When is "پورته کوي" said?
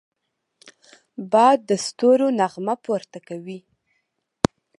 2.83-3.59